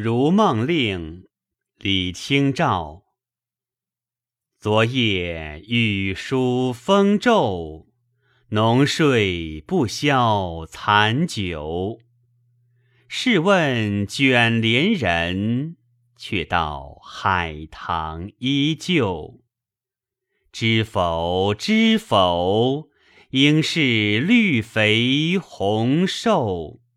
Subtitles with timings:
[0.00, 1.26] 如梦令
[1.76, 3.02] 李清照。
[4.56, 7.88] 昨夜雨疏风骤
[8.50, 11.98] 浓睡不消残酒。
[13.08, 15.76] 试问卷帘人
[16.16, 19.42] 却道海棠依旧。
[20.52, 22.88] 知否知否
[23.30, 26.87] 应是绿肥红瘦。